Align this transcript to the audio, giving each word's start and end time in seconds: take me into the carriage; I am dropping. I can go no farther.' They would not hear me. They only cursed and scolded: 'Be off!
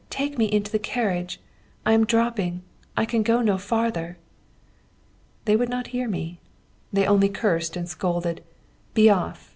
take 0.09 0.35
me 0.35 0.45
into 0.51 0.71
the 0.71 0.79
carriage; 0.79 1.39
I 1.85 1.93
am 1.93 2.07
dropping. 2.07 2.63
I 2.97 3.05
can 3.05 3.21
go 3.21 3.39
no 3.43 3.59
farther.' 3.59 4.17
They 5.45 5.55
would 5.55 5.69
not 5.69 5.87
hear 5.93 6.07
me. 6.09 6.39
They 6.91 7.05
only 7.05 7.29
cursed 7.29 7.77
and 7.77 7.87
scolded: 7.87 8.41
'Be 8.95 9.11
off! 9.11 9.49